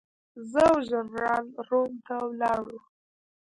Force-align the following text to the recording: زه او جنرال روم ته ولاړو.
زه 0.51 0.61
او 0.71 0.77
جنرال 0.89 1.45
روم 1.67 1.93
ته 2.05 2.15
ولاړو. 2.29 2.77